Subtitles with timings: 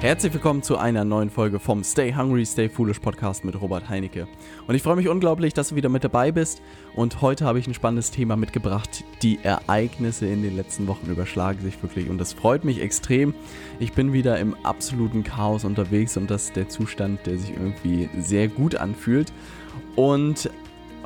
[0.00, 4.26] Herzlich willkommen zu einer neuen Folge vom Stay Hungry, Stay Foolish Podcast mit Robert Heinecke.
[4.66, 6.62] Und ich freue mich unglaublich, dass du wieder mit dabei bist.
[6.94, 9.04] Und heute habe ich ein spannendes Thema mitgebracht.
[9.20, 12.08] Die Ereignisse in den letzten Wochen überschlagen sich wirklich.
[12.08, 13.34] Und das freut mich extrem.
[13.78, 18.08] Ich bin wieder im absoluten Chaos unterwegs und das ist der Zustand, der sich irgendwie
[18.18, 19.34] sehr gut anfühlt.
[19.96, 20.48] Und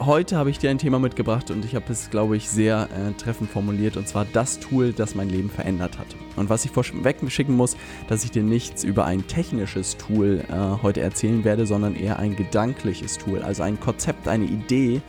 [0.00, 3.12] Heute habe ich dir ein Thema mitgebracht und ich habe es, glaube ich, sehr äh,
[3.12, 6.08] treffend formuliert und zwar das Tool, das mein Leben verändert hat.
[6.34, 7.76] Und was ich vorweg schicken muss,
[8.08, 12.34] dass ich dir nichts über ein technisches Tool äh, heute erzählen werde, sondern eher ein
[12.34, 15.00] gedankliches Tool, also ein Konzept, eine Idee,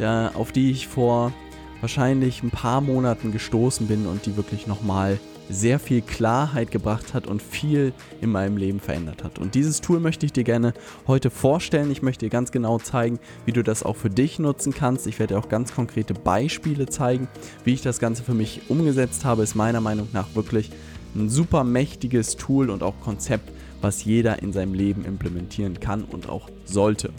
[0.00, 1.32] äh, auf die ich vor
[1.80, 7.26] wahrscheinlich ein paar Monaten gestoßen bin und die wirklich nochmal sehr viel Klarheit gebracht hat
[7.26, 9.38] und viel in meinem Leben verändert hat.
[9.38, 10.74] Und dieses Tool möchte ich dir gerne
[11.06, 11.90] heute vorstellen.
[11.90, 15.06] Ich möchte dir ganz genau zeigen, wie du das auch für dich nutzen kannst.
[15.06, 17.28] Ich werde dir auch ganz konkrete Beispiele zeigen,
[17.64, 19.42] wie ich das Ganze für mich umgesetzt habe.
[19.42, 20.70] Ist meiner Meinung nach wirklich
[21.14, 26.28] ein super mächtiges Tool und auch Konzept, was jeder in seinem Leben implementieren kann und
[26.28, 27.10] auch sollte.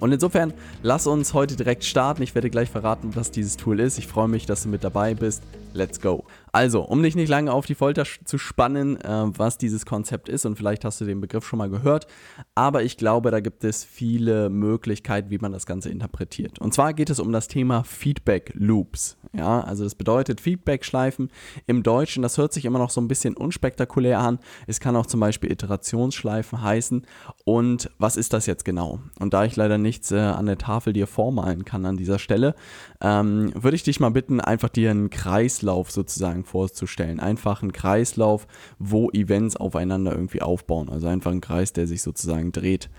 [0.00, 2.22] Und insofern, lass uns heute direkt starten.
[2.22, 3.98] Ich werde gleich verraten, was dieses Tool ist.
[3.98, 5.42] Ich freue mich, dass du mit dabei bist.
[5.72, 6.24] Let's go.
[6.54, 10.46] Also, um dich nicht lange auf die Folter zu spannen, äh, was dieses Konzept ist,
[10.46, 12.06] und vielleicht hast du den Begriff schon mal gehört,
[12.54, 16.60] aber ich glaube, da gibt es viele Möglichkeiten, wie man das Ganze interpretiert.
[16.60, 19.16] Und zwar geht es um das Thema Feedback Loops.
[19.32, 21.28] Ja, also das bedeutet Feedback-Schleifen
[21.66, 22.22] im Deutschen.
[22.22, 24.38] Das hört sich immer noch so ein bisschen unspektakulär an.
[24.68, 27.04] Es kann auch zum Beispiel Iterationsschleifen heißen.
[27.44, 29.00] Und was ist das jetzt genau?
[29.18, 32.54] Und da ich leider nichts äh, an der Tafel dir vormalen kann an dieser Stelle,
[33.00, 37.20] ähm, würde ich dich mal bitten, einfach dir einen Kreislauf sozusagen vorzustellen.
[37.20, 38.46] Einfach einen Kreislauf,
[38.78, 40.88] wo Events aufeinander irgendwie aufbauen.
[40.88, 42.90] Also einfach ein Kreis, der sich sozusagen dreht.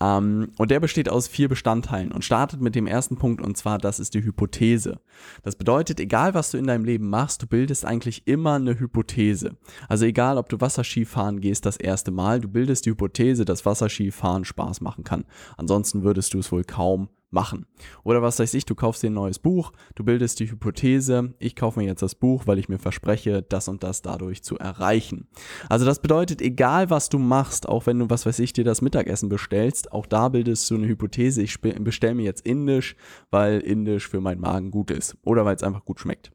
[0.00, 3.78] Ähm, und der besteht aus vier Bestandteilen und startet mit dem ersten Punkt und zwar,
[3.78, 5.00] das ist die Hypothese.
[5.42, 9.56] Das bedeutet, egal was du in deinem Leben machst, du bildest eigentlich immer eine Hypothese.
[9.88, 14.44] Also egal, ob du Wasserskifahren gehst das erste Mal, du bildest die Hypothese, dass Wasserskifahren
[14.44, 15.24] Spaß machen kann.
[15.56, 17.66] Ansonsten würdest du es wohl kaum machen.
[18.02, 21.54] Oder was weiß ich, du kaufst dir ein neues Buch, du bildest die Hypothese, ich
[21.56, 25.28] kaufe mir jetzt das Buch, weil ich mir verspreche, das und das dadurch zu erreichen.
[25.68, 28.80] Also das bedeutet, egal was du machst, auch wenn du, was weiß ich, dir das
[28.80, 32.96] Mittagessen bestellst, auch da bildest du eine Hypothese, ich bestelle mir jetzt Indisch,
[33.30, 36.32] weil Indisch für meinen Magen gut ist oder weil es einfach gut schmeckt.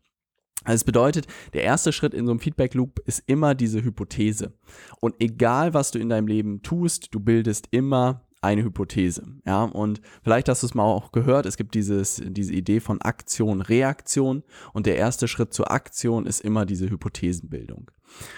[0.66, 4.54] Also es bedeutet, der erste Schritt in so einem Feedback Loop ist immer diese Hypothese.
[5.00, 9.26] Und egal was du in deinem Leben tust, du bildest immer eine Hypothese.
[9.46, 13.02] Ja, und vielleicht hast du es mal auch gehört, es gibt dieses, diese Idee von
[13.02, 17.92] Aktion, Reaktion und der erste Schritt zur Aktion ist immer diese Hypothesenbildung.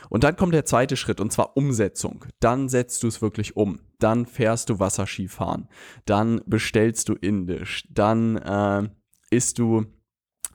[0.09, 2.25] Und dann kommt der zweite Schritt und zwar Umsetzung.
[2.39, 3.79] Dann setzt du es wirklich um.
[3.99, 5.69] Dann fährst du Wasserskifahren.
[6.05, 7.87] Dann bestellst du Indisch.
[7.89, 8.89] Dann äh,
[9.29, 9.85] isst du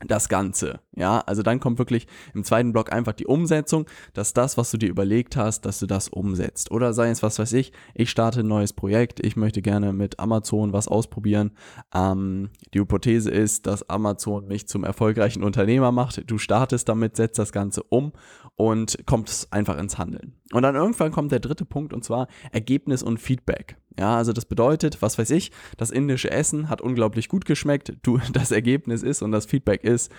[0.05, 0.79] das Ganze.
[0.95, 4.77] Ja, also dann kommt wirklich im zweiten Block einfach die Umsetzung, dass das, was du
[4.77, 6.71] dir überlegt hast, dass du das umsetzt.
[6.71, 10.19] Oder sei es, was weiß ich, ich starte ein neues Projekt, ich möchte gerne mit
[10.19, 11.51] Amazon was ausprobieren.
[11.93, 16.29] Ähm, die Hypothese ist, dass Amazon mich zum erfolgreichen Unternehmer macht.
[16.29, 18.13] Du startest damit, setzt das Ganze um
[18.55, 20.33] und kommst einfach ins Handeln.
[20.53, 23.77] Und dann irgendwann kommt der dritte Punkt und zwar Ergebnis und Feedback.
[23.99, 27.93] Ja, also das bedeutet, was weiß ich, das indische Essen hat unglaublich gut geschmeckt.
[28.03, 30.11] Du, das Ergebnis ist und das Feedback ist,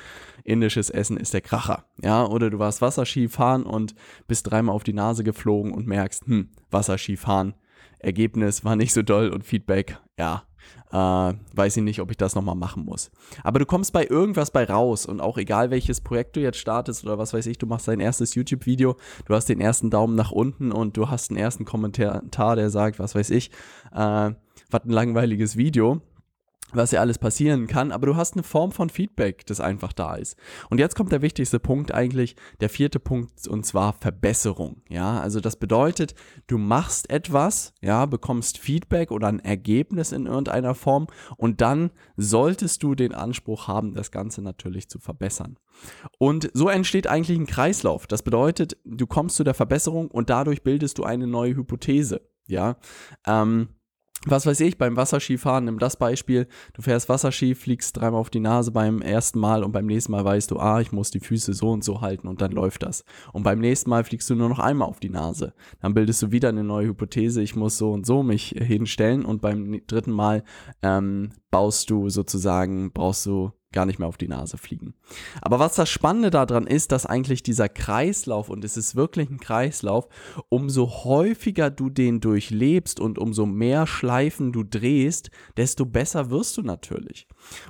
[0.45, 1.85] indisches Essen ist der Kracher.
[2.03, 3.95] Ja, oder du warst Wasserski fahren und
[4.27, 7.55] bist dreimal auf die Nase geflogen und merkst, hm, Wasserski fahren.
[8.01, 10.45] Ergebnis war nicht so doll und Feedback, ja,
[10.93, 13.11] äh, weiß ich nicht, ob ich das nochmal machen muss.
[13.45, 17.05] Aber du kommst bei irgendwas bei raus und auch egal welches Projekt du jetzt startest
[17.05, 18.97] oder was weiß ich, du machst dein erstes YouTube-Video,
[19.27, 22.99] du hast den ersten Daumen nach unten und du hast einen ersten Kommentar, der sagt,
[22.99, 23.51] was weiß ich,
[23.93, 24.31] äh,
[24.71, 26.01] was ein langweiliges Video
[26.73, 30.15] was ja alles passieren kann, aber du hast eine Form von Feedback, das einfach da
[30.15, 30.37] ist.
[30.71, 34.83] Und jetzt kommt der wichtigste Punkt eigentlich, der vierte Punkt, und zwar Verbesserung.
[34.89, 36.15] Ja, also das bedeutet,
[36.47, 42.83] du machst etwas, ja, bekommst Feedback oder ein Ergebnis in irgendeiner Form und dann solltest
[42.83, 45.59] du den Anspruch haben, das Ganze natürlich zu verbessern.
[46.19, 48.07] Und so entsteht eigentlich ein Kreislauf.
[48.07, 52.21] Das bedeutet, du kommst zu der Verbesserung und dadurch bildest du eine neue Hypothese.
[52.47, 52.77] Ja,
[53.27, 53.69] ähm,
[54.31, 58.41] was weiß ich, beim Wasserskifahren, nimm das Beispiel, du fährst Wasserski, fliegst dreimal auf die
[58.41, 61.53] Nase beim ersten Mal und beim nächsten Mal weißt du, ah, ich muss die Füße
[61.53, 63.05] so und so halten und dann läuft das.
[63.33, 65.55] Und beim nächsten Mal fliegst du nur noch einmal auf die Nase.
[65.81, 69.41] Dann bildest du wieder eine neue Hypothese, ich muss so und so mich hinstellen und
[69.41, 70.45] beim dritten Mal
[70.83, 74.95] ähm, baust du sozusagen, brauchst du gar nicht mehr auf die Nase fliegen.
[75.43, 79.41] Aber was das Spannende daran ist, dass eigentlich dieser Kreislauf, und es ist wirklich ein
[79.41, 80.09] Kreislauf,
[80.49, 86.63] umso häufiger du den durchlebst und umso mehr Schleifen du drehst, desto besser wirst du
[86.63, 87.27] natürlich.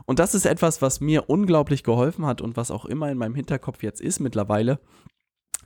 [0.07, 3.35] Und das ist etwas, was mir unglaublich geholfen hat und was auch immer in meinem
[3.35, 4.79] Hinterkopf jetzt ist mittlerweile,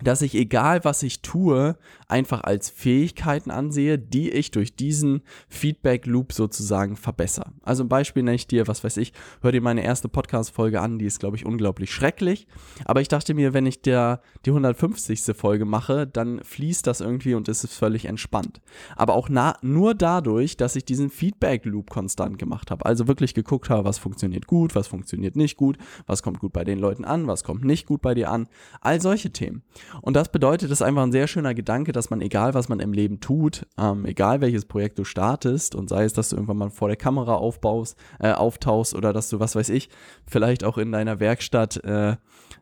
[0.02, 1.76] dass ich, egal was ich tue,
[2.08, 7.52] einfach als Fähigkeiten ansehe, die ich durch diesen Feedback-Loop sozusagen verbessere.
[7.62, 10.98] Also ein Beispiel nenne ich dir, was weiß ich, hör dir meine erste Podcast-Folge an,
[10.98, 12.46] die ist, glaube ich, unglaublich schrecklich.
[12.84, 15.22] Aber ich dachte mir, wenn ich der, die 150.
[15.34, 18.60] Folge mache, dann fließt das irgendwie und es ist völlig entspannt.
[18.96, 22.84] Aber auch na, nur dadurch, dass ich diesen Feedback-Loop konstant gemacht habe.
[22.84, 26.64] Also wirklich geguckt habe, was funktioniert gut, was funktioniert nicht gut, was kommt gut bei
[26.64, 28.48] den Leuten an, was kommt nicht gut bei dir an.
[28.80, 29.62] All solche Themen.
[30.00, 32.80] Und das bedeutet, das ist einfach ein sehr schöner Gedanke, dass man, egal was man
[32.80, 36.58] im Leben tut, ähm, egal welches Projekt du startest und sei es, dass du irgendwann
[36.58, 39.90] mal vor der Kamera aufbaust, äh, auftauchst oder dass du, was weiß ich,
[40.26, 42.16] vielleicht auch in deiner Werkstatt äh,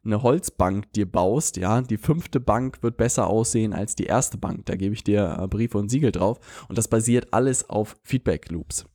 [0.05, 4.67] eine Holzbank dir baust, ja, die fünfte Bank wird besser aussehen als die erste Bank.
[4.67, 6.41] Da gebe ich dir äh, Briefe und Siegel drauf.
[6.69, 8.87] Und das basiert alles auf Feedback Loops.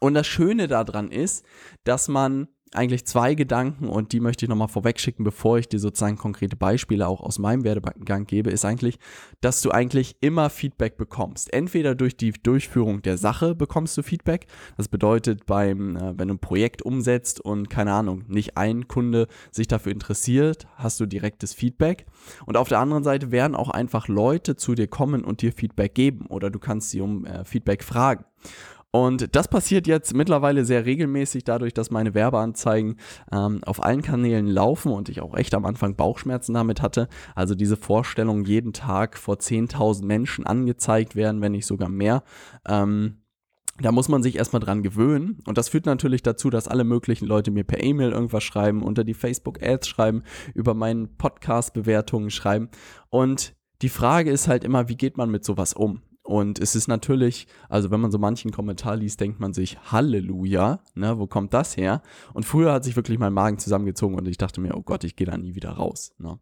[0.00, 1.44] Und das Schöne daran ist,
[1.84, 6.16] dass man eigentlich zwei Gedanken und die möchte ich nochmal vorwegschicken, bevor ich dir sozusagen
[6.16, 8.98] konkrete Beispiele auch aus meinem Werdegang gebe, ist eigentlich,
[9.40, 11.52] dass du eigentlich immer Feedback bekommst.
[11.52, 14.46] Entweder durch die Durchführung der Sache bekommst du Feedback.
[14.76, 19.28] Das bedeutet, beim, äh, wenn du ein Projekt umsetzt und keine Ahnung, nicht ein Kunde
[19.50, 22.06] sich dafür interessiert, hast du direktes Feedback.
[22.46, 25.94] Und auf der anderen Seite werden auch einfach Leute zu dir kommen und dir Feedback
[25.94, 28.24] geben oder du kannst sie um äh, Feedback fragen.
[28.90, 32.96] Und das passiert jetzt mittlerweile sehr regelmäßig dadurch, dass meine Werbeanzeigen
[33.30, 37.08] ähm, auf allen Kanälen laufen und ich auch echt am Anfang Bauchschmerzen damit hatte.
[37.34, 42.22] Also diese Vorstellung, jeden Tag vor 10.000 Menschen angezeigt werden, wenn nicht sogar mehr.
[42.66, 43.18] Ähm,
[43.80, 45.38] da muss man sich erstmal dran gewöhnen.
[45.46, 49.04] Und das führt natürlich dazu, dass alle möglichen Leute mir per E-Mail irgendwas schreiben, unter
[49.04, 50.22] die Facebook-Ads schreiben,
[50.54, 52.70] über meinen Podcast-Bewertungen schreiben.
[53.10, 56.02] Und die Frage ist halt immer, wie geht man mit sowas um?
[56.28, 60.80] Und es ist natürlich, also wenn man so manchen Kommentar liest, denkt man sich, Halleluja,
[60.94, 62.02] ne, wo kommt das her?
[62.34, 65.16] Und früher hat sich wirklich mein Magen zusammengezogen und ich dachte mir, oh Gott, ich
[65.16, 66.12] gehe da nie wieder raus.
[66.18, 66.38] Ne?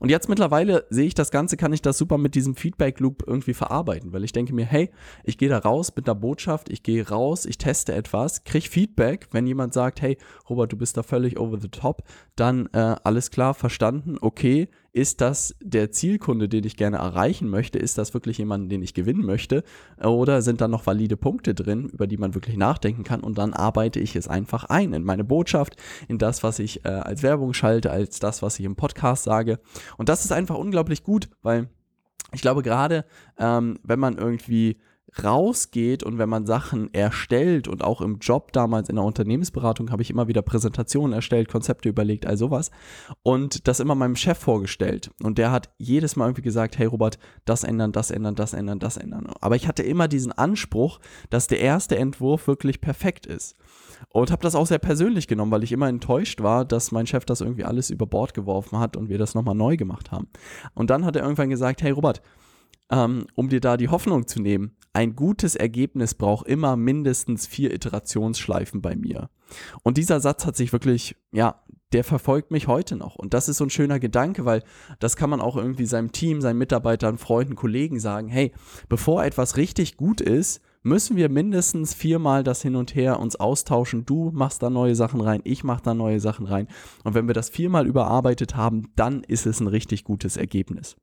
[0.00, 3.54] Und jetzt mittlerweile sehe ich das Ganze, kann ich das super mit diesem Feedback-Loop irgendwie
[3.54, 4.90] verarbeiten, weil ich denke mir, hey,
[5.22, 9.28] ich gehe da raus mit einer Botschaft, ich gehe raus, ich teste etwas, kriege Feedback,
[9.30, 10.18] wenn jemand sagt, hey,
[10.50, 12.02] Robert, du bist da völlig over the top,
[12.34, 17.78] dann äh, alles klar, verstanden, okay, ist das der Zielkunde, den ich gerne erreichen möchte?
[17.78, 19.62] Ist das wirklich jemand, den ich gewinnen möchte?
[20.02, 23.20] Oder sind da noch valide Punkte drin, über die man wirklich nachdenken kann?
[23.20, 25.76] Und dann arbeite ich es einfach ein in meine Botschaft,
[26.08, 29.60] in das, was ich äh, als Werbung schalte, als das, was ich im Podcast sage.
[29.98, 31.68] Und das ist einfach unglaublich gut, weil
[32.32, 33.04] ich glaube, gerade
[33.38, 34.78] ähm, wenn man irgendwie
[35.22, 40.02] rausgeht und wenn man Sachen erstellt und auch im Job damals in der Unternehmensberatung habe
[40.02, 42.70] ich immer wieder Präsentationen erstellt, Konzepte überlegt, all sowas
[43.22, 47.18] und das immer meinem Chef vorgestellt und der hat jedes Mal irgendwie gesagt, hey Robert,
[47.44, 49.32] das ändern, das ändern, das ändern, das ändern.
[49.40, 51.00] Aber ich hatte immer diesen Anspruch,
[51.30, 53.56] dass der erste Entwurf wirklich perfekt ist
[54.10, 57.24] und habe das auch sehr persönlich genommen, weil ich immer enttäuscht war, dass mein Chef
[57.24, 60.28] das irgendwie alles über Bord geworfen hat und wir das nochmal neu gemacht haben.
[60.74, 62.22] Und dann hat er irgendwann gesagt, hey Robert,
[62.90, 67.72] ähm, um dir da die Hoffnung zu nehmen, ein gutes Ergebnis braucht immer mindestens vier
[67.72, 69.30] Iterationsschleifen bei mir.
[69.82, 71.62] Und dieser Satz hat sich wirklich, ja,
[71.92, 73.16] der verfolgt mich heute noch.
[73.16, 74.62] Und das ist so ein schöner Gedanke, weil
[74.98, 78.52] das kann man auch irgendwie seinem Team, seinen Mitarbeitern, Freunden, Kollegen sagen, hey,
[78.88, 84.04] bevor etwas richtig gut ist, müssen wir mindestens viermal das hin und her uns austauschen.
[84.04, 86.68] Du machst da neue Sachen rein, ich mach da neue Sachen rein.
[87.04, 90.96] Und wenn wir das viermal überarbeitet haben, dann ist es ein richtig gutes Ergebnis.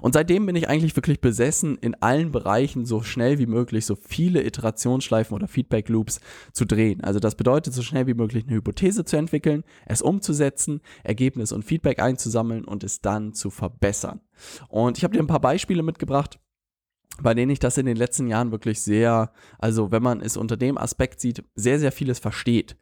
[0.00, 3.96] Und seitdem bin ich eigentlich wirklich besessen, in allen Bereichen so schnell wie möglich so
[3.96, 6.20] viele Iterationsschleifen oder Feedback Loops
[6.52, 7.02] zu drehen.
[7.02, 11.64] Also das bedeutet, so schnell wie möglich eine Hypothese zu entwickeln, es umzusetzen, Ergebnis und
[11.64, 14.20] Feedback einzusammeln und es dann zu verbessern.
[14.68, 16.38] Und ich habe dir ein paar Beispiele mitgebracht
[17.20, 20.56] bei denen ich das in den letzten Jahren wirklich sehr, also wenn man es unter
[20.56, 22.76] dem Aspekt sieht, sehr, sehr vieles versteht.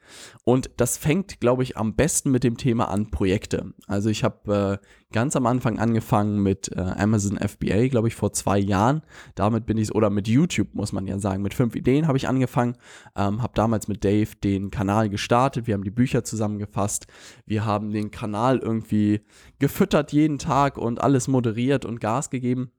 [0.44, 3.72] Und das fängt, glaube ich, am besten mit dem Thema an Projekte.
[3.86, 8.32] Also ich habe äh, ganz am Anfang angefangen mit äh, Amazon FBA, glaube ich, vor
[8.32, 9.02] zwei Jahren.
[9.34, 12.28] Damit bin ich, oder mit YouTube, muss man ja sagen, mit fünf Ideen habe ich
[12.28, 12.76] angefangen.
[13.16, 15.66] Ähm, habe damals mit Dave den Kanal gestartet.
[15.66, 17.06] Wir haben die Bücher zusammengefasst.
[17.46, 19.22] Wir haben den Kanal irgendwie
[19.58, 22.70] gefüttert jeden Tag und alles moderiert und Gas gegeben.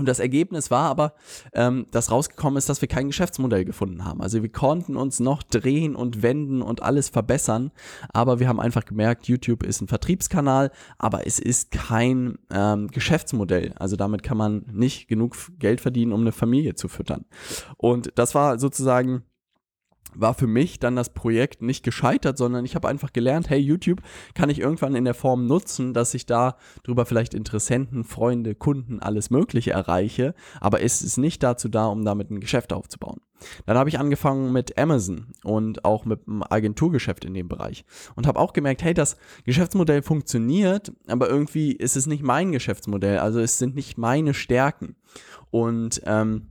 [0.00, 1.12] Und das Ergebnis war aber,
[1.52, 4.22] ähm, dass rausgekommen ist, dass wir kein Geschäftsmodell gefunden haben.
[4.22, 7.70] Also wir konnten uns noch drehen und wenden und alles verbessern,
[8.12, 13.74] aber wir haben einfach gemerkt, YouTube ist ein Vertriebskanal, aber es ist kein ähm, Geschäftsmodell.
[13.78, 17.26] Also damit kann man nicht genug Geld verdienen, um eine Familie zu füttern.
[17.76, 19.24] Und das war sozusagen
[20.14, 24.02] war für mich dann das Projekt nicht gescheitert, sondern ich habe einfach gelernt, hey, YouTube
[24.34, 29.00] kann ich irgendwann in der Form nutzen, dass ich da drüber vielleicht Interessenten, Freunde, Kunden,
[29.00, 33.20] alles Mögliche erreiche, aber es ist nicht dazu da, um damit ein Geschäft aufzubauen.
[33.64, 38.26] Dann habe ich angefangen mit Amazon und auch mit einem Agenturgeschäft in dem Bereich und
[38.26, 43.40] habe auch gemerkt, hey, das Geschäftsmodell funktioniert, aber irgendwie ist es nicht mein Geschäftsmodell, also
[43.40, 44.96] es sind nicht meine Stärken.
[45.50, 46.50] Und ähm,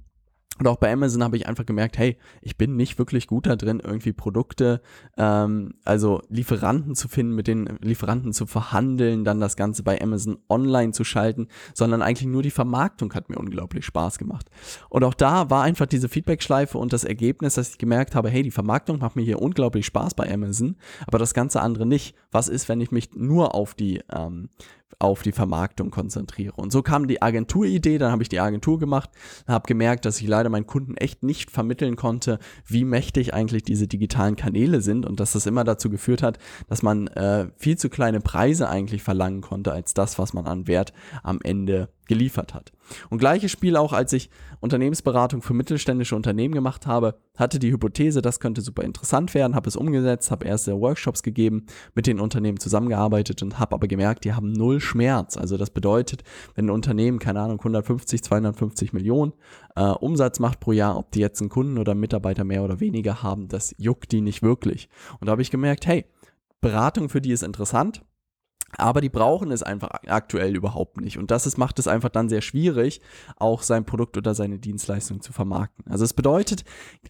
[0.59, 3.55] und auch bei Amazon habe ich einfach gemerkt, hey, ich bin nicht wirklich gut da
[3.55, 4.81] drin, irgendwie Produkte,
[5.17, 10.37] ähm, also Lieferanten zu finden, mit den Lieferanten zu verhandeln, dann das Ganze bei Amazon
[10.49, 14.49] online zu schalten, sondern eigentlich nur die Vermarktung hat mir unglaublich Spaß gemacht.
[14.89, 18.43] Und auch da war einfach diese Feedback-Schleife und das Ergebnis, dass ich gemerkt habe, hey,
[18.43, 20.75] die Vermarktung macht mir hier unglaublich Spaß bei Amazon,
[21.07, 22.15] aber das ganze andere nicht.
[22.31, 24.49] Was ist, wenn ich mich nur auf die ähm,
[24.97, 26.53] auf die Vermarktung konzentriere.
[26.55, 29.09] Und so kam die Agenturidee, dann habe ich die Agentur gemacht,
[29.47, 33.87] habe gemerkt, dass ich leider meinen Kunden echt nicht vermitteln konnte, wie mächtig eigentlich diese
[33.87, 37.89] digitalen Kanäle sind und dass das immer dazu geführt hat, dass man äh, viel zu
[37.89, 40.93] kleine Preise eigentlich verlangen konnte als das, was man an Wert
[41.23, 42.71] am Ende geliefert hat.
[43.11, 48.23] Und gleiches Spiel auch, als ich Unternehmensberatung für mittelständische Unternehmen gemacht habe, hatte die Hypothese,
[48.23, 52.59] das könnte super interessant werden, habe es umgesetzt, habe erste Workshops gegeben, mit den Unternehmen
[52.59, 55.37] zusammengearbeitet und habe aber gemerkt, die haben null Schmerz.
[55.37, 56.23] Also das bedeutet,
[56.55, 59.33] wenn ein Unternehmen, keine Ahnung, 150, 250 Millionen
[59.75, 62.79] äh, Umsatz macht pro Jahr, ob die jetzt einen Kunden oder einen Mitarbeiter mehr oder
[62.79, 64.89] weniger haben, das juckt die nicht wirklich.
[65.19, 66.05] Und da habe ich gemerkt, hey,
[66.59, 68.01] Beratung für die ist interessant,
[68.77, 71.17] aber die brauchen es einfach aktuell überhaupt nicht.
[71.17, 73.01] Und das ist, macht es einfach dann sehr schwierig,
[73.37, 75.85] auch sein Produkt oder seine Dienstleistung zu vermarkten.
[75.89, 76.63] Also es bedeutet,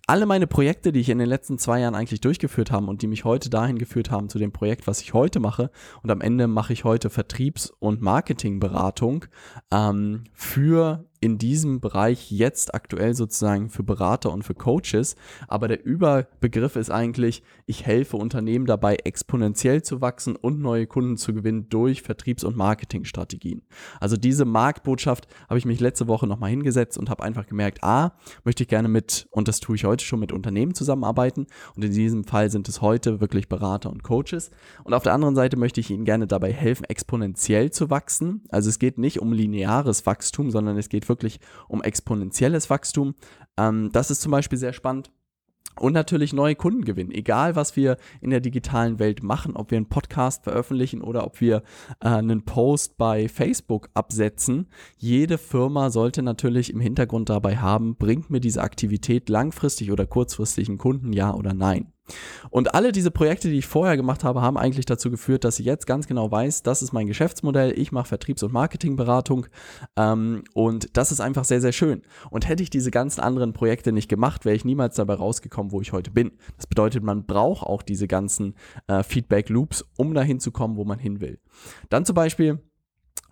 [0.07, 3.07] alle meine Projekte, die ich in den letzten zwei Jahren eigentlich durchgeführt habe und die
[3.07, 6.47] mich heute dahin geführt haben zu dem Projekt, was ich heute mache, und am Ende
[6.47, 9.25] mache ich heute Vertriebs- und Marketingberatung
[9.71, 15.15] ähm, für in diesem Bereich jetzt aktuell sozusagen für Berater und für Coaches.
[15.47, 21.17] Aber der Überbegriff ist eigentlich, ich helfe Unternehmen dabei, exponentiell zu wachsen und neue Kunden
[21.17, 23.63] zu gewinnen durch Vertriebs- und Marketingstrategien.
[23.99, 28.13] Also diese Marktbotschaft habe ich mich letzte Woche nochmal hingesetzt und habe einfach gemerkt, a,
[28.43, 31.47] möchte ich gerne mit, und das tue ich heute schon mit Unternehmen zusammenarbeiten.
[31.75, 34.51] Und in diesem Fall sind es heute wirklich Berater und Coaches.
[34.83, 38.43] Und auf der anderen Seite möchte ich ihnen gerne dabei helfen, exponentiell zu wachsen.
[38.49, 43.15] Also es geht nicht um lineares Wachstum, sondern es geht wirklich um exponentielles Wachstum.
[43.57, 45.11] Ähm, das ist zum Beispiel sehr spannend.
[45.79, 47.11] Und natürlich neue Kunden gewinnen.
[47.11, 51.39] Egal, was wir in der digitalen Welt machen, ob wir einen Podcast veröffentlichen oder ob
[51.39, 51.63] wir
[52.01, 54.67] äh, einen Post bei Facebook absetzen.
[54.97, 60.67] Jede Firma sollte natürlich im Hintergrund dabei haben, bringt mir diese Aktivität langfristig oder kurzfristig
[60.67, 61.93] einen Kunden, ja oder nein.
[62.49, 65.65] Und alle diese Projekte, die ich vorher gemacht habe, haben eigentlich dazu geführt, dass ich
[65.65, 69.47] jetzt ganz genau weiß, das ist mein Geschäftsmodell, ich mache Vertriebs- und Marketingberatung
[69.95, 72.01] ähm, und das ist einfach sehr, sehr schön.
[72.29, 75.81] Und hätte ich diese ganzen anderen Projekte nicht gemacht, wäre ich niemals dabei rausgekommen, wo
[75.81, 76.31] ich heute bin.
[76.57, 78.55] Das bedeutet, man braucht auch diese ganzen
[78.87, 81.39] äh, Feedback-Loops, um dahin zu kommen, wo man hin will.
[81.89, 82.59] Dann zum Beispiel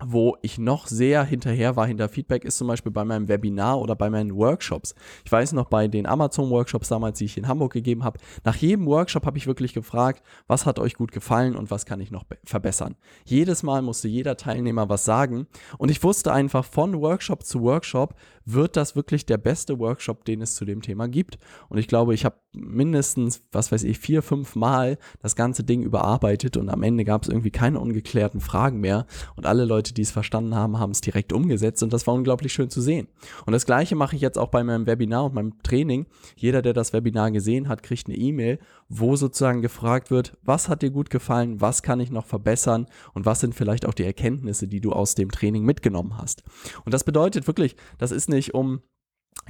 [0.04, 3.96] wo ich noch sehr hinterher war hinter Feedback, ist zum Beispiel bei meinem Webinar oder
[3.96, 4.96] bei meinen Workshops.
[5.25, 8.86] Ich weiß noch bei den Amazon-Workshops damals, die ich in Hamburg gegeben habe, nach jedem
[8.86, 12.25] Workshop habe ich wirklich gefragt, was hat euch gut gefallen und was kann ich noch
[12.44, 12.96] verbessern.
[13.25, 18.16] Jedes Mal musste jeder Teilnehmer was sagen und ich wusste einfach von Workshop zu Workshop,
[18.46, 21.38] wird das wirklich der beste Workshop, den es zu dem Thema gibt.
[21.70, 25.84] Und ich glaube, ich habe mindestens, was weiß ich, vier, fünf Mal das ganze Ding
[25.84, 30.02] überarbeitet und am Ende gab es irgendwie keine ungeklärten Fragen mehr und alle Leute, die
[30.02, 33.08] es verstanden haben, haben es direkt umgesetzt und das war unglaublich schön zu sehen.
[33.46, 36.06] Und das gleiche mache ich jetzt auch bei meinem Webinar und meinem Training.
[36.36, 38.60] Jeder, der das Webinar gesehen hat, kriegt eine E-Mail,
[38.90, 43.26] wo sozusagen gefragt wird, was hat dir gut gefallen, was kann ich noch verbessern und
[43.26, 46.44] was sind vielleicht auch die Erkenntnisse, die du aus dem Training mitgenommen hast.
[46.86, 48.82] Und das bedeutet wirklich, das ist nicht um,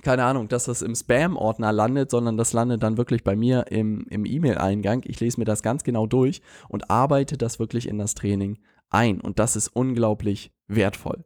[0.04, 4.06] keine Ahnung, dass das im Spam-Ordner landet, sondern das landet dann wirklich bei mir im,
[4.10, 5.02] im E-Mail-Eingang.
[5.06, 9.20] Ich lese mir das ganz genau durch und arbeite das wirklich in das Training ein.
[9.22, 11.24] Und das ist unglaublich wertvoll.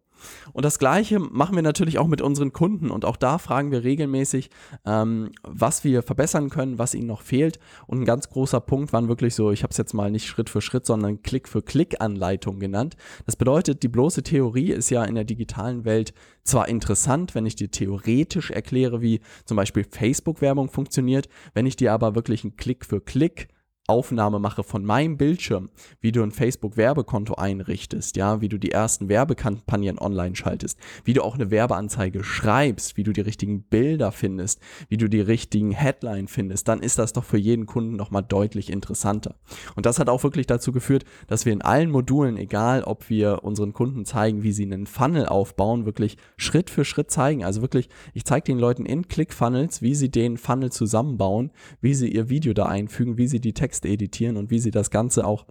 [0.54, 2.92] Und das Gleiche machen wir natürlich auch mit unseren Kunden.
[2.92, 4.50] Und auch da fragen wir regelmäßig,
[4.86, 7.60] ähm, was wir verbessern können, was ihnen noch fehlt.
[7.88, 10.50] Und ein ganz großer Punkt waren wirklich so, ich habe es jetzt mal nicht Schritt
[10.50, 12.96] für Schritt, sondern Klick für Klick-Anleitung genannt.
[13.26, 16.14] Das bedeutet, die bloße Theorie ist ja in der digitalen Welt
[16.44, 21.94] zwar interessant, wenn ich dir theoretisch erkläre, wie zum Beispiel Facebook-Werbung funktioniert, wenn ich dir
[21.94, 23.48] aber wirklich einen Klick für Klick
[23.88, 25.70] Aufnahme mache von meinem Bildschirm,
[26.00, 31.24] wie du ein Facebook-Werbekonto einrichtest, ja, wie du die ersten Werbekampagnen online schaltest, wie du
[31.24, 36.28] auch eine Werbeanzeige schreibst, wie du die richtigen Bilder findest, wie du die richtigen Headline
[36.28, 39.36] findest, dann ist das doch für jeden Kunden nochmal deutlich interessanter.
[39.76, 43.44] Und das hat auch wirklich dazu geführt, dass wir in allen Modulen, egal ob wir
[43.44, 47.44] unseren Kunden zeigen, wie sie einen Funnel aufbauen, wirklich Schritt für Schritt zeigen.
[47.44, 52.10] Also wirklich, ich zeige den Leuten in ClickFunnels, wie sie den Funnel zusammenbauen, wie sie
[52.10, 55.26] ihr Video da einfügen, wie sie die Texte Text editieren und wie sie das Ganze
[55.26, 55.46] auch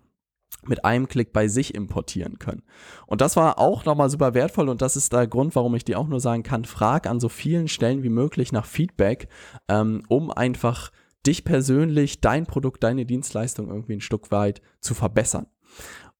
[0.66, 2.62] mit einem Klick bei sich importieren können.
[3.06, 5.98] Und das war auch nochmal super wertvoll und das ist der Grund, warum ich dir
[5.98, 9.28] auch nur sagen kann, frag an so vielen Stellen wie möglich nach Feedback,
[9.68, 10.90] ähm, um einfach
[11.26, 15.46] dich persönlich, dein Produkt, deine Dienstleistung irgendwie ein Stück weit zu verbessern.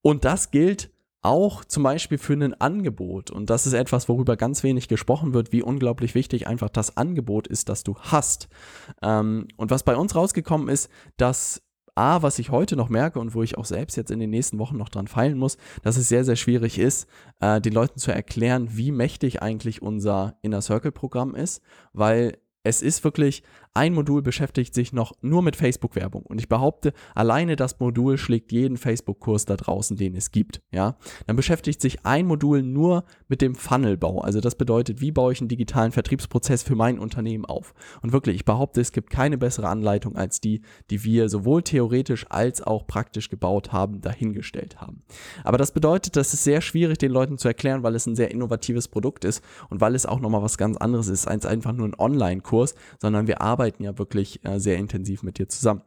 [0.01, 0.91] Und das gilt
[1.21, 3.29] auch zum Beispiel für ein Angebot.
[3.29, 7.47] Und das ist etwas, worüber ganz wenig gesprochen wird, wie unglaublich wichtig einfach das Angebot
[7.47, 8.49] ist, das du hast.
[9.01, 11.61] Ähm, und was bei uns rausgekommen ist, dass
[11.95, 14.59] A, was ich heute noch merke und wo ich auch selbst jetzt in den nächsten
[14.59, 17.07] Wochen noch dran feilen muss, dass es sehr, sehr schwierig ist,
[17.39, 21.61] äh, den Leuten zu erklären, wie mächtig eigentlich unser Inner Circle Programm ist,
[21.93, 26.23] weil es ist wirklich, ein Modul beschäftigt sich noch nur mit Facebook-Werbung.
[26.23, 30.61] Und ich behaupte, alleine das Modul schlägt jeden Facebook-Kurs da draußen, den es gibt.
[30.71, 34.19] Ja, dann beschäftigt sich ein Modul nur mit dem Funnelbau.
[34.19, 37.73] Also das bedeutet, wie baue ich einen digitalen Vertriebsprozess für mein Unternehmen auf?
[38.01, 42.25] Und wirklich, ich behaupte, es gibt keine bessere Anleitung als die, die wir sowohl theoretisch
[42.29, 45.03] als auch praktisch gebaut haben, dahingestellt haben.
[45.45, 48.31] Aber das bedeutet, das ist sehr schwierig, den Leuten zu erklären, weil es ein sehr
[48.31, 51.87] innovatives Produkt ist und weil es auch nochmal was ganz anderes ist als einfach nur
[51.87, 52.50] ein Online-Kurs,
[52.99, 55.83] sondern wir arbeiten arbeiten ja wirklich äh, sehr intensiv mit dir zusammen.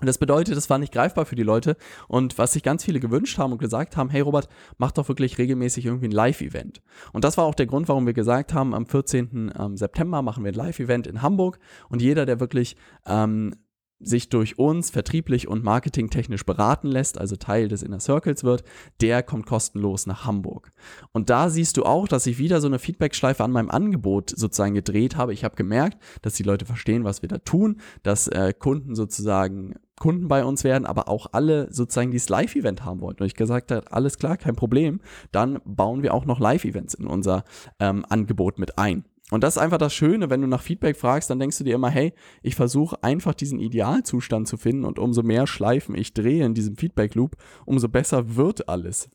[0.00, 1.76] Und das bedeutet, das war nicht greifbar für die Leute.
[2.06, 5.38] Und was sich ganz viele gewünscht haben und gesagt haben, hey Robert, mach doch wirklich
[5.38, 6.82] regelmäßig irgendwie ein Live-Event.
[7.12, 9.52] Und das war auch der Grund, warum wir gesagt haben, am 14.
[9.58, 11.58] Ähm, September machen wir ein Live-Event in Hamburg.
[11.88, 13.54] Und jeder, der wirklich ähm,
[14.00, 18.62] sich durch uns vertrieblich und marketingtechnisch beraten lässt, also Teil des Inner Circles wird,
[19.00, 20.72] der kommt kostenlos nach Hamburg.
[21.12, 24.74] Und da siehst du auch, dass ich wieder so eine Feedbackschleife an meinem Angebot sozusagen
[24.74, 25.32] gedreht habe.
[25.32, 29.74] Ich habe gemerkt, dass die Leute verstehen, was wir da tun, dass äh, Kunden sozusagen
[29.98, 33.22] Kunden bei uns werden, aber auch alle sozusagen dieses Live-Event haben wollten.
[33.22, 35.00] Und ich gesagt habe, alles klar, kein Problem,
[35.32, 37.44] dann bauen wir auch noch Live-Events in unser
[37.80, 39.04] ähm, Angebot mit ein.
[39.30, 41.74] Und das ist einfach das Schöne, wenn du nach Feedback fragst, dann denkst du dir
[41.74, 46.44] immer, hey, ich versuche einfach diesen Idealzustand zu finden und umso mehr Schleifen ich drehe
[46.44, 49.10] in diesem Feedback-Loop, umso besser wird alles.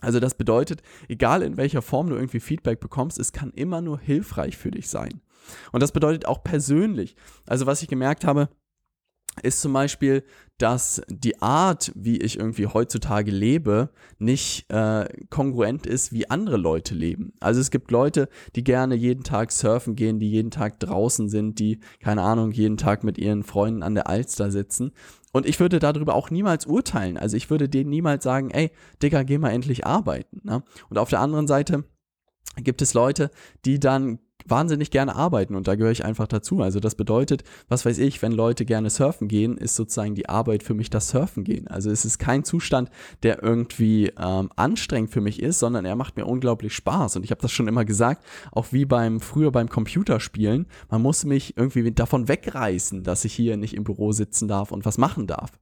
[0.00, 3.98] Also das bedeutet, egal in welcher Form du irgendwie Feedback bekommst, es kann immer nur
[3.98, 5.22] hilfreich für dich sein.
[5.72, 7.16] Und das bedeutet auch persönlich.
[7.46, 8.48] Also was ich gemerkt habe,
[9.42, 10.24] ist zum Beispiel,
[10.58, 16.94] dass die Art, wie ich irgendwie heutzutage lebe, nicht äh, kongruent ist, wie andere Leute
[16.94, 17.34] leben.
[17.40, 21.58] Also es gibt Leute, die gerne jeden Tag surfen gehen, die jeden Tag draußen sind,
[21.58, 24.92] die, keine Ahnung, jeden Tag mit ihren Freunden an der Alster sitzen.
[25.32, 27.18] Und ich würde darüber auch niemals urteilen.
[27.18, 28.70] Also ich würde denen niemals sagen, ey,
[29.02, 30.40] Digga, geh mal endlich arbeiten.
[30.44, 30.62] Ne?
[30.88, 31.84] Und auf der anderen Seite
[32.56, 33.30] gibt es Leute,
[33.66, 36.62] die dann wahnsinnig gerne arbeiten und da gehöre ich einfach dazu.
[36.62, 40.62] Also das bedeutet, was weiß ich, wenn Leute gerne surfen gehen, ist sozusagen die Arbeit
[40.62, 41.68] für mich das Surfen gehen.
[41.68, 42.90] Also es ist kein Zustand,
[43.22, 47.16] der irgendwie ähm, anstrengend für mich ist, sondern er macht mir unglaublich Spaß.
[47.16, 51.24] Und ich habe das schon immer gesagt, auch wie beim früher beim Computerspielen, man muss
[51.24, 55.26] mich irgendwie davon wegreißen, dass ich hier nicht im Büro sitzen darf und was machen
[55.26, 55.52] darf.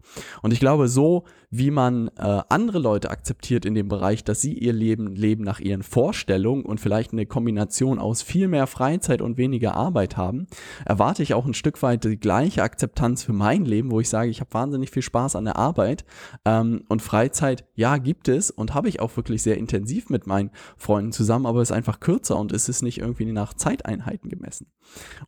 [0.43, 4.55] Und ich glaube, so wie man äh, andere Leute akzeptiert in dem Bereich, dass sie
[4.55, 9.39] ihr Leben leben nach ihren Vorstellungen und vielleicht eine Kombination aus viel mehr Freizeit und
[9.39, 10.49] weniger Arbeit haben,
[10.85, 14.31] erwarte ich auch ein Stück weit die gleiche Akzeptanz für mein Leben, wo ich sage,
[14.31, 16.05] ich habe wahnsinnig viel Spaß an der Arbeit
[16.45, 20.51] ähm, und Freizeit, ja, gibt es und habe ich auch wirklich sehr intensiv mit meinen
[20.77, 24.67] Freunden zusammen, aber es ist einfach kürzer und es ist nicht irgendwie nach Zeiteinheiten gemessen.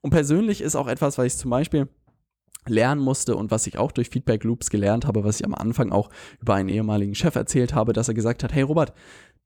[0.01, 1.89] Und persönlich ist auch etwas, was ich zum Beispiel
[2.69, 5.93] lernen musste und was ich auch durch Feedback Loops gelernt habe, was ich am Anfang
[5.93, 8.93] auch über einen ehemaligen Chef erzählt habe, dass er gesagt hat, hey Robert,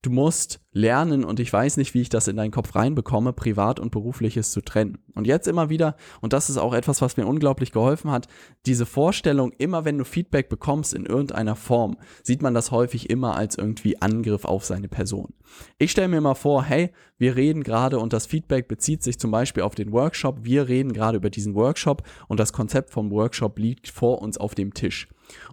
[0.02, 3.78] du musst lernen und ich weiß nicht, wie ich das in deinen Kopf reinbekomme, privat
[3.78, 4.98] und berufliches zu trennen.
[5.14, 8.26] Und jetzt immer wieder, und das ist auch etwas, was mir unglaublich geholfen hat,
[8.66, 13.36] diese Vorstellung, immer wenn du Feedback bekommst in irgendeiner Form, sieht man das häufig immer
[13.36, 15.34] als irgendwie Angriff auf seine Person.
[15.78, 19.30] Ich stelle mir mal vor, hey, wir reden gerade und das Feedback bezieht sich zum
[19.30, 23.58] Beispiel auf den Workshop, wir reden gerade über diesen Workshop und das Konzept vom Workshop
[23.58, 25.08] liegt vor uns auf dem Tisch.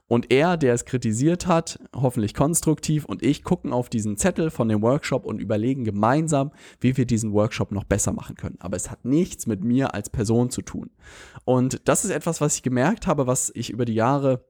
[0.07, 4.69] Und er, der es kritisiert hat, hoffentlich konstruktiv, und ich gucken auf diesen Zettel von
[4.69, 8.57] dem Workshop, und überlegen gemeinsam, wie wir diesen Workshop noch besser machen können.
[8.59, 10.91] Aber es hat nichts mit mir als Person zu tun.
[11.45, 14.45] Und das ist etwas, was ich gemerkt habe, was ich über die Jahre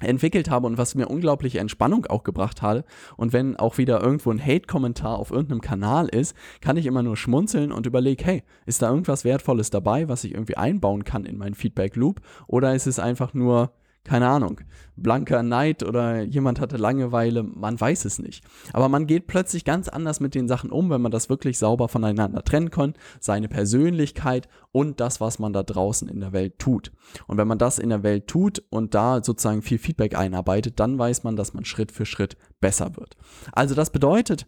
[0.00, 2.84] entwickelt habe und was mir unglaubliche Entspannung auch gebracht hat.
[3.16, 7.16] Und wenn auch wieder irgendwo ein Hate-Kommentar auf irgendeinem Kanal ist, kann ich immer nur
[7.16, 11.38] schmunzeln und überlege, hey, ist da irgendwas Wertvolles dabei, was ich irgendwie einbauen kann in
[11.38, 12.20] meinen Feedback-Loop?
[12.46, 13.72] Oder ist es einfach nur
[14.08, 14.62] keine Ahnung,
[14.96, 18.42] blanker Neid oder jemand hatte Langeweile, man weiß es nicht.
[18.72, 21.88] Aber man geht plötzlich ganz anders mit den Sachen um, wenn man das wirklich sauber
[21.88, 26.90] voneinander trennen kann, seine Persönlichkeit und das, was man da draußen in der Welt tut.
[27.26, 30.98] Und wenn man das in der Welt tut und da sozusagen viel Feedback einarbeitet, dann
[30.98, 33.14] weiß man, dass man Schritt für Schritt besser wird.
[33.52, 34.46] Also das bedeutet,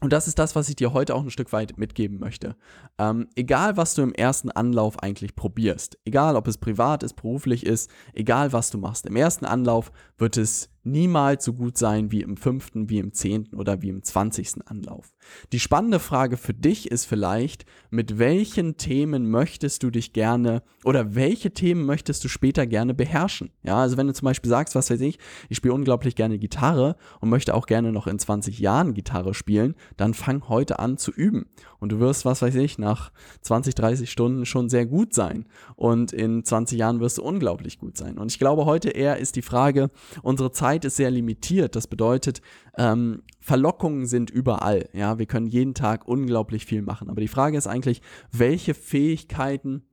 [0.00, 2.54] und das ist das, was ich dir heute auch ein Stück weit mitgeben möchte.
[2.98, 7.66] Ähm, egal, was du im ersten Anlauf eigentlich probierst, egal ob es privat ist, beruflich
[7.66, 12.22] ist, egal was du machst, im ersten Anlauf wird es niemals so gut sein wie
[12.22, 15.14] im fünften, wie im zehnten oder wie im zwanzigsten Anlauf.
[15.52, 21.14] Die spannende Frage für dich ist vielleicht, mit welchen Themen möchtest du dich gerne oder
[21.14, 23.50] welche Themen möchtest du später gerne beherrschen?
[23.62, 26.96] Ja, also wenn du zum Beispiel sagst, was weiß ich, ich spiele unglaublich gerne Gitarre
[27.20, 31.12] und möchte auch gerne noch in 20 Jahren Gitarre spielen, dann fang heute an zu
[31.12, 31.46] üben.
[31.78, 35.46] Und du wirst, was weiß ich, nach 20, 30 Stunden schon sehr gut sein.
[35.76, 38.18] Und in 20 Jahren wirst du unglaublich gut sein.
[38.18, 39.90] Und ich glaube, heute eher ist die Frage,
[40.22, 41.76] unsere Zeit ist sehr limitiert.
[41.76, 42.40] Das bedeutet,
[42.76, 44.88] ähm, Verlockungen sind überall.
[44.92, 47.10] Ja, wir können jeden Tag unglaublich viel machen.
[47.10, 49.84] Aber die Frage ist eigentlich, welche Fähigkeiten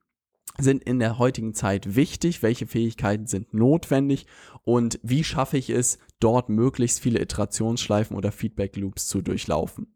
[0.58, 4.26] sind in der heutigen Zeit wichtig, welche Fähigkeiten sind notwendig?
[4.64, 9.88] Und wie schaffe ich es, dort möglichst viele Iterationsschleifen oder Feedback Loops zu durchlaufen.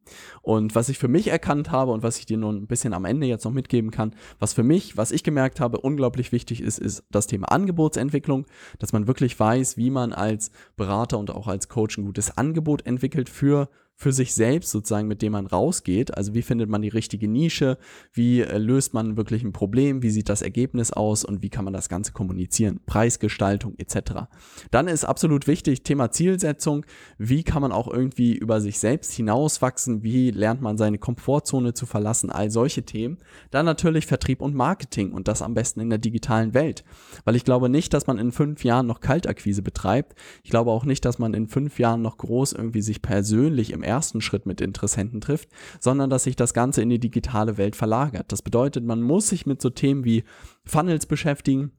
[0.41, 3.05] Und was ich für mich erkannt habe und was ich dir nun ein bisschen am
[3.05, 6.77] Ende jetzt noch mitgeben kann, was für mich, was ich gemerkt habe, unglaublich wichtig ist,
[6.77, 8.45] ist das Thema Angebotsentwicklung,
[8.79, 12.85] dass man wirklich weiß, wie man als Berater und auch als Coach ein gutes Angebot
[12.85, 16.15] entwickelt für für sich selbst sozusagen, mit dem man rausgeht.
[16.15, 17.77] Also wie findet man die richtige Nische?
[18.13, 20.01] Wie äh, löst man wirklich ein Problem?
[20.01, 21.25] Wie sieht das Ergebnis aus?
[21.25, 22.79] Und wie kann man das Ganze kommunizieren?
[22.85, 24.29] Preisgestaltung etc.
[24.71, 26.85] Dann ist absolut wichtig Thema Zielsetzung.
[27.17, 30.01] Wie kann man auch irgendwie über sich selbst hinauswachsen?
[30.01, 32.29] Wie lernt man seine Komfortzone zu verlassen?
[32.29, 33.17] All solche Themen.
[33.51, 36.85] Dann natürlich Vertrieb und Marketing und das am besten in der digitalen Welt.
[37.25, 40.15] Weil ich glaube nicht, dass man in fünf Jahren noch Kaltakquise betreibt.
[40.45, 43.88] Ich glaube auch nicht, dass man in fünf Jahren noch groß irgendwie sich persönlich im
[43.89, 45.49] ersten Schritt mit Interessenten trifft,
[45.79, 48.31] sondern dass sich das Ganze in die digitale Welt verlagert.
[48.31, 50.23] Das bedeutet, man muss sich mit so Themen wie
[50.63, 51.73] Funnels beschäftigen,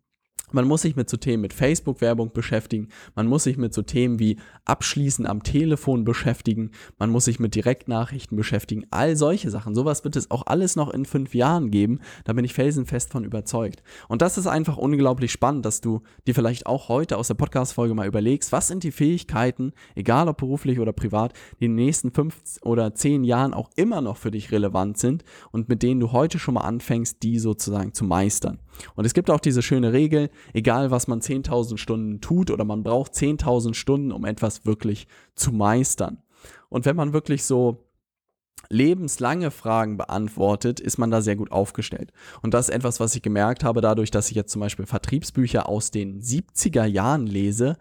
[0.52, 2.88] man muss sich mit so Themen mit Facebook-Werbung beschäftigen.
[3.14, 6.70] Man muss sich mit so Themen wie Abschließen am Telefon beschäftigen.
[6.98, 8.86] Man muss sich mit Direktnachrichten beschäftigen.
[8.90, 9.74] All solche Sachen.
[9.74, 12.00] Sowas wird es auch alles noch in fünf Jahren geben.
[12.24, 13.82] Da bin ich felsenfest von überzeugt.
[14.08, 17.94] Und das ist einfach unglaublich spannend, dass du dir vielleicht auch heute aus der Podcast-Folge
[17.94, 22.10] mal überlegst, was sind die Fähigkeiten, egal ob beruflich oder privat, die in den nächsten
[22.10, 26.12] fünf oder zehn Jahren auch immer noch für dich relevant sind und mit denen du
[26.12, 28.58] heute schon mal anfängst, die sozusagen zu meistern.
[28.94, 32.82] Und es gibt auch diese schöne Regel, egal was man 10.000 Stunden tut oder man
[32.82, 36.22] braucht 10.000 Stunden, um etwas wirklich zu meistern.
[36.68, 37.90] Und wenn man wirklich so
[38.68, 42.12] lebenslange Fragen beantwortet, ist man da sehr gut aufgestellt.
[42.42, 45.68] Und das ist etwas, was ich gemerkt habe, dadurch, dass ich jetzt zum Beispiel Vertriebsbücher
[45.68, 47.76] aus den 70er Jahren lese,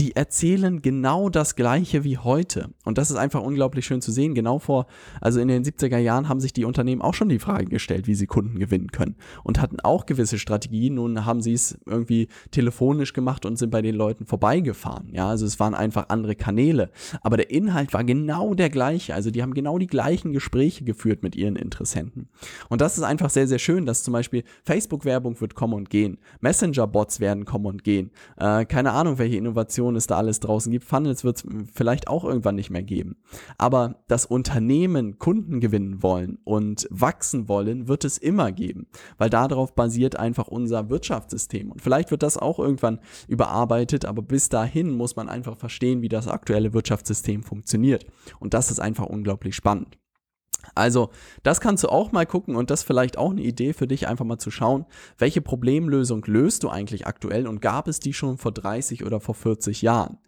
[0.00, 2.70] die erzählen genau das Gleiche wie heute.
[2.86, 4.34] Und das ist einfach unglaublich schön zu sehen.
[4.34, 4.86] Genau vor,
[5.20, 8.14] also in den 70er Jahren haben sich die Unternehmen auch schon die Frage gestellt, wie
[8.14, 9.16] sie Kunden gewinnen können.
[9.44, 10.94] Und hatten auch gewisse Strategien.
[10.94, 15.10] Nun haben sie es irgendwie telefonisch gemacht und sind bei den Leuten vorbeigefahren.
[15.12, 16.90] Ja, also es waren einfach andere Kanäle.
[17.20, 19.14] Aber der Inhalt war genau der gleiche.
[19.14, 22.30] Also die haben genau die gleichen Gespräche geführt mit ihren Interessenten.
[22.70, 26.16] Und das ist einfach sehr, sehr schön, dass zum Beispiel Facebook-Werbung wird kommen und gehen.
[26.40, 28.10] Messenger-Bots werden kommen und gehen.
[28.38, 30.84] Äh, keine Ahnung, welche Innovationen Informationen es da alles draußen gibt.
[30.84, 33.16] Funnels wird es vielleicht auch irgendwann nicht mehr geben.
[33.58, 38.86] Aber das Unternehmen Kunden gewinnen wollen und wachsen wollen, wird es immer geben,
[39.18, 41.70] weil darauf basiert einfach unser Wirtschaftssystem.
[41.70, 46.08] Und vielleicht wird das auch irgendwann überarbeitet, aber bis dahin muss man einfach verstehen, wie
[46.08, 48.06] das aktuelle Wirtschaftssystem funktioniert.
[48.38, 49.98] Und das ist einfach unglaublich spannend.
[50.74, 51.10] Also,
[51.42, 54.24] das kannst du auch mal gucken und das vielleicht auch eine Idee für dich, einfach
[54.24, 54.86] mal zu schauen,
[55.18, 59.34] welche Problemlösung löst du eigentlich aktuell und gab es die schon vor 30 oder vor
[59.34, 60.18] 40 Jahren?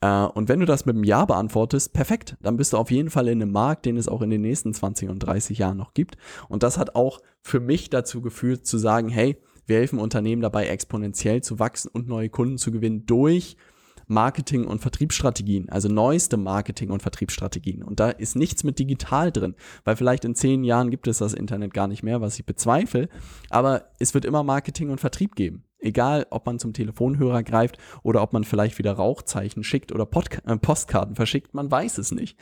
[0.00, 3.10] Äh, und wenn du das mit einem Ja beantwortest, perfekt, dann bist du auf jeden
[3.10, 5.94] Fall in einem Markt, den es auch in den nächsten 20 und 30 Jahren noch
[5.94, 6.16] gibt.
[6.48, 10.66] Und das hat auch für mich dazu geführt, zu sagen, hey, wir helfen Unternehmen dabei,
[10.66, 13.56] exponentiell zu wachsen und neue Kunden zu gewinnen durch
[14.06, 17.82] Marketing- und Vertriebsstrategien, also neueste Marketing- und Vertriebsstrategien.
[17.82, 21.34] Und da ist nichts mit digital drin, weil vielleicht in zehn Jahren gibt es das
[21.34, 23.08] Internet gar nicht mehr, was ich bezweifle.
[23.50, 25.64] Aber es wird immer Marketing und Vertrieb geben.
[25.78, 30.40] Egal, ob man zum Telefonhörer greift oder ob man vielleicht wieder Rauchzeichen schickt oder Podca
[30.46, 32.38] äh, Postkarten verschickt, man weiß es nicht.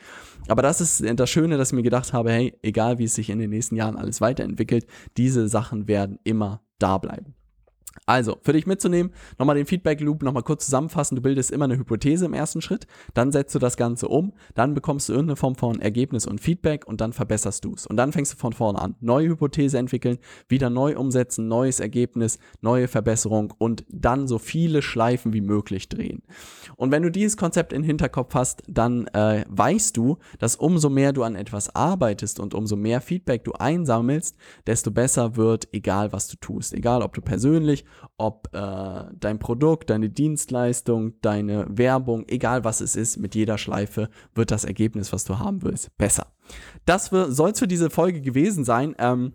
[0.47, 3.31] Aber das ist das Schöne, dass ich mir gedacht habe, hey, egal wie es sich
[3.31, 4.85] in den nächsten Jahren alles weiterentwickelt,
[5.17, 7.33] diese Sachen werden immer da bleiben.
[8.07, 11.15] Also, für dich mitzunehmen, nochmal den Feedback-Loop nochmal kurz zusammenfassen.
[11.15, 14.73] Du bildest immer eine Hypothese im ersten Schritt, dann setzt du das Ganze um, dann
[14.73, 17.85] bekommst du irgendeine Form von Ergebnis und Feedback und dann verbesserst du es.
[17.85, 18.95] Und dann fängst du von vorne an.
[19.01, 25.31] Neue Hypothese entwickeln, wieder neu umsetzen, neues Ergebnis, neue Verbesserung und dann so viele Schleifen
[25.31, 26.23] wie möglich drehen.
[26.77, 31.13] Und wenn du dieses Konzept in Hinterkopf hast, dann äh, weißt du, dass umso mehr
[31.13, 34.35] du an etwas arbeitest und umso mehr Feedback du einsammelst,
[34.65, 36.73] desto besser wird, egal was du tust.
[36.73, 37.85] Egal, ob du persönlich
[38.17, 44.09] ob äh, dein Produkt, deine Dienstleistung, deine Werbung, egal was es ist, mit jeder Schleife
[44.35, 46.27] wird das Ergebnis, was du haben willst, besser.
[46.85, 48.95] Das soll es für diese Folge gewesen sein.
[48.99, 49.33] Ähm,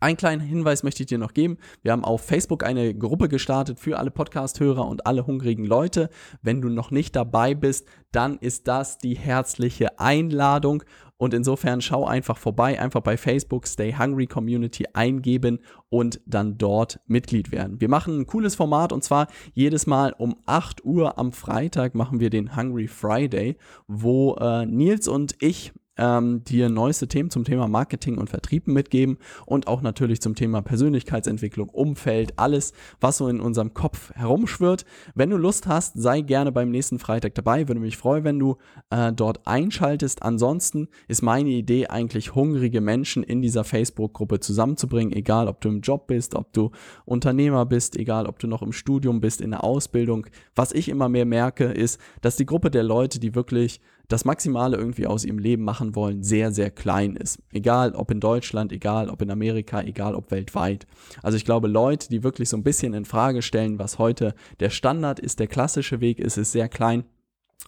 [0.00, 1.58] einen kleinen Hinweis möchte ich dir noch geben.
[1.82, 6.08] Wir haben auf Facebook eine Gruppe gestartet für alle Podcast-Hörer und alle hungrigen Leute.
[6.40, 10.82] Wenn du noch nicht dabei bist, dann ist das die herzliche Einladung.
[11.22, 16.98] Und insofern schau einfach vorbei, einfach bei Facebook Stay Hungry Community eingeben und dann dort
[17.06, 17.80] Mitglied werden.
[17.80, 22.18] Wir machen ein cooles Format und zwar jedes Mal um 8 Uhr am Freitag machen
[22.18, 23.56] wir den Hungry Friday,
[23.86, 29.18] wo äh, Nils und ich ähm, dir neueste Themen zum Thema Marketing und Vertrieb mitgeben
[29.46, 34.84] und auch natürlich zum Thema Persönlichkeitsentwicklung, Umfeld, alles, was so in unserem Kopf herumschwirrt.
[35.14, 37.68] Wenn du Lust hast, sei gerne beim nächsten Freitag dabei.
[37.68, 38.56] Würde mich freuen, wenn du
[38.90, 40.22] äh, dort einschaltest.
[40.22, 45.80] Ansonsten ist meine Idee eigentlich, hungrige Menschen in dieser Facebook-Gruppe zusammenzubringen, egal ob du im
[45.80, 46.70] Job bist, ob du
[47.04, 50.26] Unternehmer bist, egal ob du noch im Studium bist, in der Ausbildung.
[50.54, 54.76] Was ich immer mehr merke, ist, dass die Gruppe der Leute, die wirklich das Maximale
[54.76, 57.38] irgendwie aus ihrem Leben machen wollen, sehr, sehr klein ist.
[57.50, 60.86] Egal ob in Deutschland, egal ob in Amerika, egal ob weltweit.
[61.22, 64.70] Also ich glaube, Leute, die wirklich so ein bisschen in Frage stellen, was heute der
[64.70, 67.04] Standard ist, der klassische Weg ist, ist sehr klein.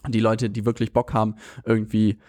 [0.07, 2.19] Die Leute, die wirklich Bock haben, irgendwie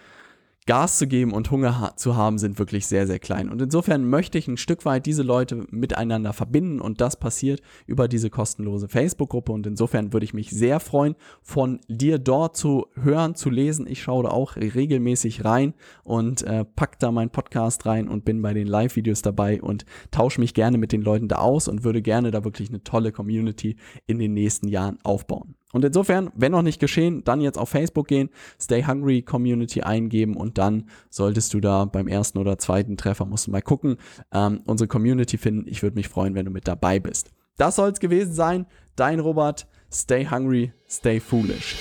[0.67, 3.49] Gas zu geben und Hunger zu haben, sind wirklich sehr, sehr klein.
[3.49, 8.09] Und insofern möchte ich ein Stück weit diese Leute miteinander verbinden und das passiert über
[8.09, 9.53] diese kostenlose Facebook-Gruppe.
[9.53, 13.87] Und insofern würde ich mich sehr freuen, von dir dort zu hören, zu lesen.
[13.87, 18.43] Ich schaue da auch regelmäßig rein und äh, pack da meinen Podcast rein und bin
[18.43, 22.03] bei den Live-Videos dabei und tausche mich gerne mit den Leuten da aus und würde
[22.03, 23.77] gerne da wirklich eine tolle Community
[24.07, 25.55] in den nächsten Jahren aufbauen.
[25.73, 30.37] Und insofern, wenn noch nicht geschehen, dann jetzt auf Facebook gehen, Stay Hungry Community eingeben
[30.37, 33.97] und dann solltest du da beim ersten oder zweiten Treffer, musst du mal gucken,
[34.33, 35.69] ähm, unsere Community finden.
[35.69, 37.31] Ich würde mich freuen, wenn du mit dabei bist.
[37.57, 38.67] Das soll es gewesen sein.
[38.95, 39.67] Dein Robert.
[39.93, 41.77] Stay hungry, stay foolish.